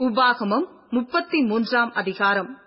உபாகமம் 0.00 0.66
முப்பத்தி 0.90 1.42
மூன்றாம் 1.42 1.92
அதிகாரம். 1.94 2.58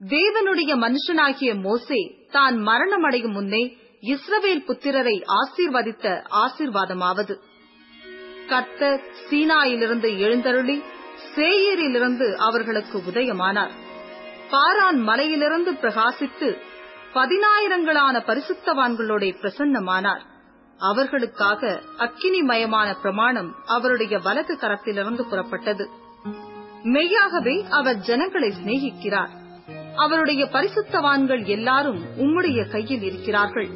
தேவனுடைய 0.00 0.74
மனுஷனாகிய 0.74 1.60
மோசே 1.60 2.26
தான் 2.30 2.56
மரணமடையும் 2.56 3.32
முன்னே 3.32 3.76
இஸ்ரவேல் 4.00 4.64
புத்திரரை 4.66 5.24
ஆசீர்வதித்த 5.26 6.26
ஆசீர்வாதமாவது. 6.30 7.38
கர்த்தர் 8.48 9.04
சீனாயிலிருந்து 9.30 10.18
எழுந்தருளி 10.18 10.82
சேயரிலிருந்து 11.36 12.34
அவர்களுக்கு 12.34 12.98
உதயமானார். 12.98 13.70
பாரான் 14.50 15.00
மலையிலிருந்து 15.00 15.72
பிரகாசித்து 15.72 16.58
பதினாயிரங்களான 17.14 18.20
பரிசுத்தவான்களோட 18.26 19.34
பிரசன்னமானார். 19.40 20.20
அவர்களுக்காக 20.78 21.82
அக்கினிமயமான 21.98 23.00
பிரமாணம் 23.00 23.54
அவருடைய 23.66 24.18
வலது 24.18 24.58
கரத்திலிருந்து 24.60 25.22
புறப்பட்டது. 25.22 26.02
மெய்யாகவே 26.84 27.64
அவர் 27.70 27.96
ஜனங்களை 27.96 28.48
சிநேகிக்கிறார். 28.48 29.28
அவருடைய 29.96 30.44
பரிசுத்தவான்கள் 30.44 31.46
எல்லாரும் 31.46 32.00
உம்முடைய 32.18 32.70
கையில் 32.70 33.02
இருக்கிறார்கள். 33.02 33.68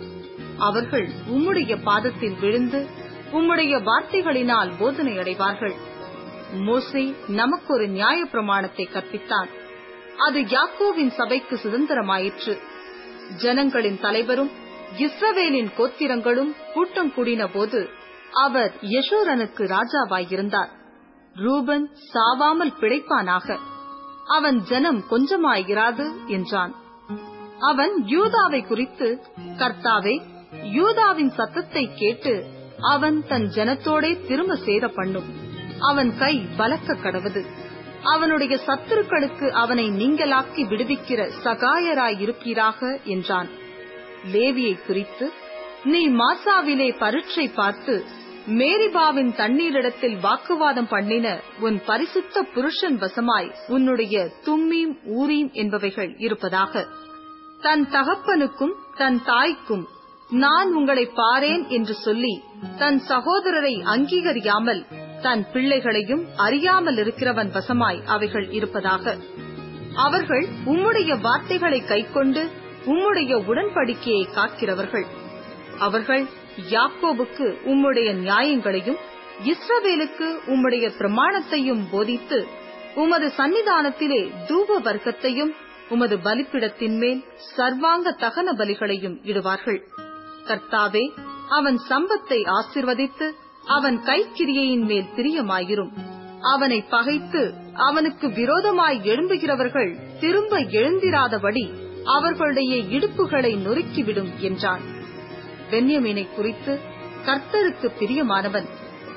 அவர்கள் 0.58 1.08
உம்முடைய 1.30 1.76
பாதத்தில் 1.84 2.38
விழுந்து 2.40 2.86
உம்முடைய 3.32 3.74
வார்த்தைகளினால் 3.82 4.70
போதனை 4.78 5.18
அடைவார்கள் 5.18 5.74
மோசை 6.66 7.14
நமக்கு 7.28 7.74
ஒரு 7.74 7.88
நியாய 7.88 8.24
பிரமாணத்தை 8.24 8.88
கற்பித்தான். 8.92 9.48
அது 10.16 10.40
யாக்கோவின் 10.40 11.12
சபைக்கு 11.16 11.60
சுதந்திரமாயிற்று. 11.64 12.58
ஜனங்களின் 13.36 14.00
தலைவரும் 14.00 14.50
இஸ்ரவேலின் 14.98 15.70
கோத்திரங்களும் 15.78 16.52
கூட்டம் 16.74 17.12
கூடின 17.16 17.46
போது 17.52 17.90
அவர் 18.32 18.72
யசோரனுக்கு 18.82 19.76
ராஜாவாயிருந்தார். 19.76 20.68
ரூபன் 21.42 21.84
சாவாமல் 22.14 22.74
பிழைப்பானாக. 22.80 23.56
அவன் 24.36 24.58
ஜனம் 24.62 25.00
கொஞ்சமாயிராது 25.10 26.06
என்றான். 26.26 26.72
அவன் 27.60 27.94
யூதாவை 28.06 28.66
குறித்து 28.66 29.08
கர்த்தாவே 29.58 30.14
யூதாவின் 30.72 31.30
சத்தத்தை 31.30 31.84
கேட்டு 31.94 32.34
அவன் 32.80 33.26
தன் 33.26 33.46
ஜனத்தோடே 33.54 34.26
திரும்ப 34.28 34.56
சேர 34.56 34.88
பண்ணும். 34.88 35.28
அவன் 35.80 36.18
கை 36.18 36.34
பலக்க 36.58 36.96
கடவுது. 37.02 37.42
அவனுடைய 38.02 38.58
சத்துருக்களுக்கு 38.66 39.50
அவனை 39.50 39.86
நீங்களாக்கி 39.90 40.62
விடுவிக்கிற 40.70 41.20
சகாயராயிருப்பீராக 41.44 42.80
என்றான். 43.04 43.48
லேவியை 44.32 44.74
குறித்து 44.86 45.26
நீ 45.84 46.08
மாசாவிலே 46.10 46.88
பரீட்சை 46.98 47.48
பார்த்து 47.48 47.94
மேரிபாவின் 48.48 49.30
தண்ணீரிடத்தில் 49.34 50.16
வாக்குவாதம் 50.20 50.88
பண்ணின 50.88 51.40
உன் 51.60 51.80
பரிசுத்த 51.86 52.42
புருஷன் 52.42 52.98
வசமாய் 52.98 53.54
உன்னுடைய 53.68 54.30
தும்மீம் 54.44 54.94
ஊரீம் 55.18 55.50
என்பவைகள் 55.52 56.14
இருப்பதாக. 56.16 56.86
தன் 57.60 57.88
தகப்பனுக்கும் 57.90 58.74
தன் 58.96 59.24
தாய்க்கும் 59.24 59.88
நான் 60.30 60.72
உங்களை 60.72 61.10
பாரேன் 61.16 61.68
என்று 61.68 61.94
சொல்லி 61.94 62.42
தன் 62.78 63.02
சகோதரரை 63.08 63.74
அங்கீகரியாமல் 63.84 64.82
தன் 65.22 65.46
பிள்ளைகளையும் 65.52 66.24
அறியாமல் 66.36 66.96
இருக்கிறவன் 66.96 67.50
வசமாய் 67.52 68.02
அவைகள் 68.06 68.50
இருப்பதாக. 68.50 69.16
அவர்கள் 69.94 70.46
உம்முடைய 70.66 71.20
வார்த்தைகளை 71.20 71.84
கைக்கொண்டு 71.84 72.48
உம்முடைய 72.86 73.34
உடன்படிக்கையை 73.48 74.26
காக்கிறவர்கள். 74.34 75.06
அவர்கள் 75.78 76.26
யாக்கோபுக்கு 76.70 77.46
உம்முடைய 77.66 78.08
நியாயங்களையும் 78.14 78.98
இஸ்ரவேலுக்கு 79.44 80.28
உம்முடைய 80.46 80.92
பிரமாணத்தையும் 80.98 81.82
போதித்து 81.90 82.46
உமது 82.94 83.32
சன்னிதானத்திலே 83.36 84.30
தூப 84.48 84.78
வர்க்கத்தையும் 84.84 85.52
உமது 85.88 86.16
பலிப்பிடத்தின் 86.16 86.96
மேல் 86.96 87.24
சர்வாங்க 87.56 88.16
தகன 88.18 88.52
பலிகளையும் 88.52 89.16
இடுவார்கள். 89.22 89.80
கர்த்தாவே 90.44 91.12
அவன் 91.48 91.80
சம்பத்தை 91.88 92.40
ஆசிர்வதித்து 92.48 93.30
அவன் 93.64 93.98
கைக்கிரியையின் 94.04 94.84
மேல் 94.84 95.08
பிரியமாயிரும். 95.16 95.90
அவனை 96.40 96.82
பகைத்து 96.82 97.54
அவனுக்கு 97.74 98.30
விரோதமாய் 98.30 99.00
எழும்புகிறவர்கள் 99.04 99.98
திரும்ப 100.20 100.58
எழுந்திராதபடி 100.58 101.70
அவர்களுடைய 102.04 102.76
இடுப்புகளை 102.76 103.52
நொறுக்கிவிடும் 103.66 104.30
என்றான். 104.38 104.97
பென்யமீனை 105.70 106.34
குறித்து 106.34 106.80
கர்த்தருக்கு 107.26 107.90
பிரியமானவன். 108.00 108.68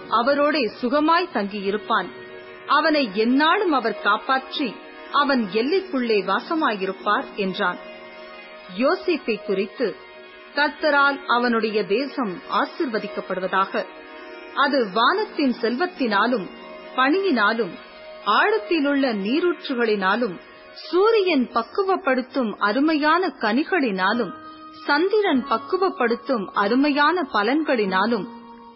அவரோடே 0.10 0.70
சுகமாய் 0.82 1.34
தங்கியிருப்பான். 1.34 2.10
அவனை 2.68 3.10
எந்நாளும் 3.16 3.76
அவர் 3.80 4.02
காப்பாற்றி 4.02 4.76
அவன் 5.12 5.48
எல்லைக்குள்ளே 5.54 6.18
வாசமாயிருப்பார் 6.26 7.26
என்றான். 7.36 7.78
யோசிப்பை 8.78 9.46
குறித்து 9.46 9.96
கர்த்தரால் 10.56 11.18
அவனுடைய 11.26 11.86
தேசம் 11.86 12.42
ஆசிர்வதிக்கப்படுவதாக. 12.52 13.86
அது 14.56 14.90
வானத்தின் 14.94 15.56
செல்வத்தினாலும் 15.62 16.48
பணியினாலும் 16.96 17.74
ஆழத்திலுள்ள 18.26 19.14
நீரூற்றுகளினாலும் 19.14 20.40
சூரியன் 20.74 21.50
பக்குவப்படுத்தும் 21.54 22.52
அருமையான 22.58 23.34
கனிகளினாலும் 23.40 24.32
சந்திரன் 24.86 25.46
பக்குவப்படுத்தும் 25.50 26.46
அருமையான 26.54 27.28
பலன்களினாலும் 27.34 28.26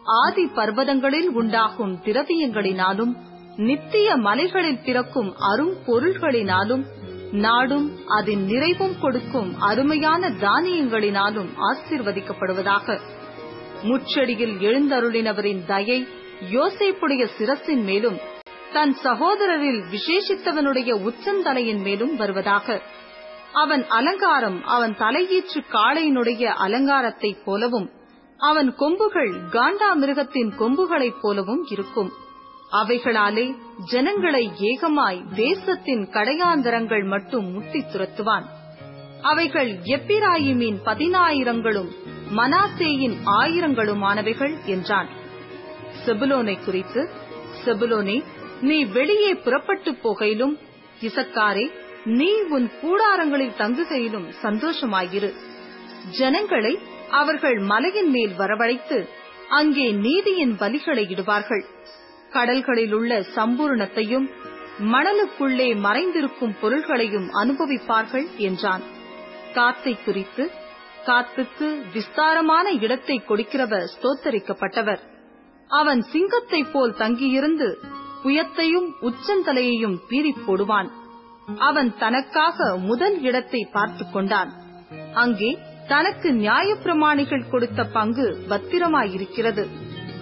ஆதி 0.04 0.46
பர்வதங்களில் 0.46 1.28
உண்டாகும் 1.28 2.00
திரவியங்களினாலும் 2.04 3.14
நித்திய 3.56 4.16
மலைகளில் 4.16 4.84
பிறக்கும் 4.86 5.34
அரும் 5.38 5.76
பொருள்களினாலும் 5.88 6.84
நாடும் 7.32 7.88
அதன் 8.08 8.44
நிறைவும் 8.46 9.00
கொடுக்கும் 9.00 9.60
அருமையான 9.60 10.30
தானியங்களினாலும் 10.30 11.50
ஆசிர்வதிக்கப்படுவதாக. 11.70 13.00
முச்செடியில் 13.84 14.56
எழுந்தருளினவரின் 14.60 15.66
தயை 15.66 16.08
யோசைப்புடைய 16.52 17.28
சிரசின் 17.38 17.84
மேலும் 17.84 18.20
தன் 18.74 18.98
சகோதரரில் 19.04 19.82
விசேஷித்தவனுடைய 19.92 20.92
உச்சந்தலையின் 21.08 21.82
மேலும் 21.82 22.16
வருவதாக. 22.16 22.82
அவன் 23.56 23.84
அலங்காரம் 23.88 24.66
அவன் 24.66 24.94
தலையீற்று 24.98 25.60
காளையினுடைய 25.72 26.44
அலங்காரத்தைப் 26.66 27.44
போலவும் 27.46 27.90
அவன் 28.38 28.76
கொம்புகள் 28.76 29.32
காண்டா 29.52 29.90
மிருகத்தின் 29.96 30.52
கொம்புகளைப் 30.60 31.20
போலவும் 31.22 31.64
இருக்கும். 31.70 32.12
அவைகளாலே 32.72 33.46
ஜனங்களை 33.92 34.52
ஏகமாய் 34.60 35.22
தேசத்தின் 35.36 36.04
கடையாந்தரங்கள் 36.08 37.06
மட்டும் 37.06 37.52
முட்டி 37.52 37.80
துரத்துவான். 37.80 38.46
அவைகள் 39.22 39.72
எப்பிராயிமின் 39.84 40.80
பதினாயிரங்களும் 40.86 41.92
மனாசேயின் 42.36 43.16
ஆயிரங்களுமானவைகள் 43.40 44.56
என்றான். 44.66 45.10
செபுலோனை 46.06 46.58
குறித்து 46.66 47.10
செபுலோனே 47.66 48.24
நீ 48.62 48.84
வெளியே 48.86 49.34
புறப்பட்டு 49.36 49.92
போகையிலும் 50.04 50.56
இசக்காரே 51.02 51.66
நீ 52.06 52.42
உன் 52.42 52.72
கூடாரங்களில் 52.82 53.58
தங்குகையிலும் 53.58 54.28
சந்தோஷமாயிரு. 54.42 55.34
ஜனங்களை 56.10 56.80
அவர்கள் 57.12 57.58
மலையின் 57.58 58.10
மேல் 58.10 58.32
வரவழைத்து 58.38 59.10
அங்கே 59.50 59.92
நீதியின் 59.92 60.58
பலிகளை 60.60 61.04
இடுவார்கள். 61.08 61.66
கடல்களில் 62.32 62.94
உள்ள 62.94 63.20
சம்பூர்ணத்தையும் 63.36 64.30
மணலுக்குள்ளே 64.80 65.76
மறைந்திருக்கும் 65.76 66.56
பொருள்களையும் 66.62 67.30
அனுபவிப்பார்கள் 67.34 68.36
என்றான். 68.36 68.82
காத்தை 69.54 69.98
குறித்து 70.06 70.52
காத்துக்கு 71.06 71.82
விஸ்தாரமான 71.94 72.72
இடத்தை 72.72 73.22
கொடுக்கிறவர் 73.28 73.88
ஸ்தோத்தரிக்கப்பட்டவர். 73.96 75.00
அவன் 75.68 76.02
சிங்கத்தைப் 76.02 76.74
போல் 76.74 76.96
தங்கியிருந்து 76.96 77.80
புயத்தையும் 78.24 78.90
உச்சந்தலையையும் 79.02 79.98
பீறிப் 80.10 80.44
போடுவான். 80.48 80.90
அவன் 81.48 81.98
தனக்காக 81.98 82.78
முதல் 82.78 83.22
இடத்தை 83.22 83.68
பார்த்து 83.72 84.10
கொண்டான். 84.12 84.52
அங்கே 85.14 85.60
தனக்கு 85.88 86.32
நியாயப்பிரமாணிகள் 86.32 87.50
கொடுத்த 87.50 87.84
பங்கு 87.84 88.46
பத்திரமாயிருக்கிறது. 88.50 89.68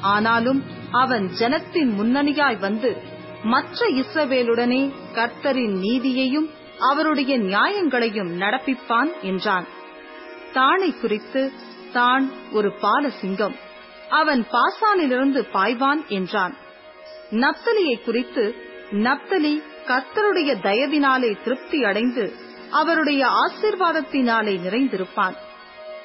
ஆனாலும் 0.01 0.63
அவன் 0.91 1.29
ஜனத்தின் 1.29 1.91
முன்னணியாய் 1.99 2.59
வந்து 2.59 2.97
மற்ற 3.43 3.87
இஸ்ரவேலுடனே 3.87 4.91
கர்த்தரின் 5.13 5.75
நீதியையும் 5.79 6.49
அவருடைய 6.79 7.37
நியாயங்களையும் 7.37 8.31
நடப்பிப்பான் 8.39 9.11
என்றான். 9.21 9.65
தானை 10.53 10.99
குறித்து 10.99 11.51
தான் 11.93 12.31
ஒரு 12.51 12.73
பாலசிங்கம். 12.81 13.55
அவன் 14.09 14.45
பாசானிலிருந்து 14.51 15.41
பாய்வான் 15.53 16.07
என்றான். 16.07 16.53
நப்தலியை 17.31 18.03
குறித்து 18.05 18.55
நப்தலி 18.91 19.61
கர்த்தருடைய 19.87 20.51
தயவினாலே 20.63 21.43
திருப்தி 21.43 21.83
அடைந்து 21.83 22.33
அவருடைய 22.71 23.25
ஆசிர்வாதத்தினாலே 23.25 24.53
நிறைந்திருப்பான். 24.65 25.35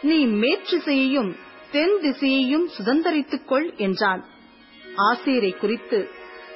நீ 0.02 0.26
மேற்றிசையையும் 0.26 1.36
தென் 1.70 1.98
திசையையும் 2.02 2.68
சுதந்தரித்துக் 2.78 3.44
கொள் 3.44 3.74
என்றான். 3.76 4.24
ஆசேரை 4.96 5.56
குறித்து 5.56 6.10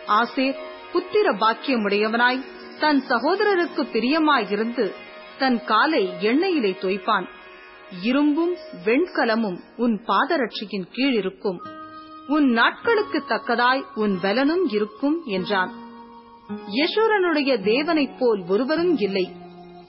ஆசேர் 0.07 0.57
புத்திர 0.93 1.33
பாக்கியமுடையவனாய் 1.41 2.43
தன் 2.81 3.03
சகோதரருக்கு 3.09 3.83
பிரியமாயிருந்து 3.93 4.93
தன் 5.39 5.65
காலை 5.65 6.13
எண்ணெயிலே 6.21 6.73
தோய்ப்பான். 6.81 7.27
இரும்பும் 8.03 8.57
வெண்கலமும் 8.85 9.59
உன் 9.77 10.01
பாதரட்சியின் 10.07 10.89
கீழ் 10.93 11.13
இருக்கும் 11.13 11.61
உன் 12.27 12.49
நாட்களுக்கு 12.51 13.23
தக்கதாய் 13.29 13.85
உன் 13.95 14.19
பலனும் 14.21 14.69
இருக்கும் 14.69 15.23
என்றான். 15.25 15.73
யசூரனுடைய 16.51 17.63
தேவனைப் 17.63 18.17
போல் 18.19 18.45
ஒருவரும் 18.49 18.97
இல்லை. 18.97 19.33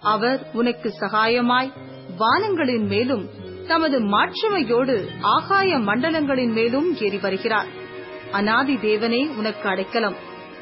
அவர் 0.01 0.49
உனக்கு 0.53 0.93
சகாயமாய் 0.99 1.71
வானங்களின் 2.19 2.87
மேலும் 2.87 3.29
தமது 3.67 3.99
மாட்சிமையோடு 3.99 5.07
ஆகாய 5.21 5.77
மண்டலங்களின் 5.77 6.51
மேலும் 6.51 6.95
ஏறி 6.95 7.17
வருகிறார். 7.17 7.67
அனாதி 8.31 8.75
தேவனே 8.75 9.37
உனக்கு 9.37 9.69
அடைக்கலம். 9.69 10.15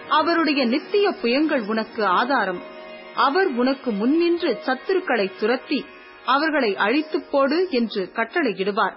அவருடைய 0.10 0.66
நித்திய 0.66 1.10
புயங்கள் 1.10 1.68
உனக்கு 1.68 2.06
ஆதாரம். 2.06 2.62
அவர் 3.16 3.48
உனக்கு 3.48 3.92
முன்னின்று 3.92 4.60
சத்துருக்களை 4.66 5.32
துரத்தி 5.40 5.86
அவர்களை 6.26 6.76
அழித்துப் 6.76 7.32
போடு 7.32 7.68
என்று 7.70 8.12
கட்டளையிடுவார். 8.14 8.94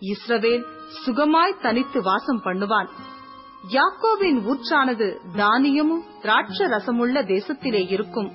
இஸ்ரவேல் 0.00 0.64
சுகமாய் 1.06 1.60
தனித்து 1.62 2.02
வாசம் 2.02 2.42
பண்ணுவான். 2.44 2.88
யாக்கோவின் 3.68 4.44
ஊற்றானது 4.44 5.18
தானியமும் 5.36 6.04
திராட்ச 6.22 6.66
ரசமுள்ள 6.68 7.22
தேசத்திலே 7.22 7.90
இருக்கும். 7.90 8.32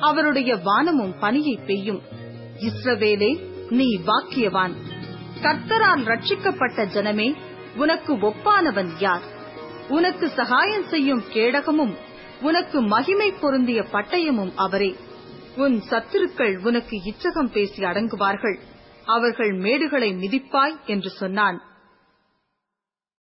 அவருடைய 0.00 0.56
வானமும் 0.56 1.14
பனியை 1.20 1.66
பெய்யும். 1.66 2.02
இஸ்ரவேலே 2.58 3.40
நீ 3.70 3.98
வாக்கியவான் 3.98 4.72
கர்த்தரால் 5.42 6.04
ரட்சிக்கப்பட்ட 6.04 6.84
ஜனமே 6.84 7.36
உனக்கு 7.76 8.14
ஒப்பானவன் 8.14 8.88
யார்? 8.98 9.22
உனக்கு 9.88 10.28
சகாயம் 10.28 10.84
செய்யும் 10.84 11.22
கேடகமும் 11.34 11.94
உனக்கு 12.42 12.80
மகிமை 12.80 13.32
பொருந்திய 13.32 13.82
பட்டயமும் 13.82 14.52
அவரே. 14.56 14.96
உன் 15.56 15.82
சத்துருக்கள் 15.90 16.66
உனக்கு 16.66 16.96
இச்சகம் 16.96 17.52
பேசி 17.52 17.82
அடங்குவார்கள். 17.82 18.58
அவர்கள் 19.06 19.58
மேடுகளை 19.58 20.16
மிதிப்பாய் 20.16 20.84
என்று 20.86 21.10
சொன்னான். 21.10 21.62